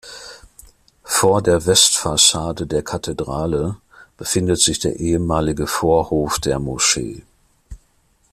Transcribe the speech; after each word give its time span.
Vor 1.03 1.43
der 1.43 1.63
Westfassade 1.67 2.65
der 2.65 2.81
Kathedrale 2.81 3.77
befindet 4.17 4.59
sich 4.59 4.79
der 4.79 4.95
ehemalige 4.99 5.67
Vorhof 5.67 6.39
der 6.39 6.57
Moschee. 6.57 7.21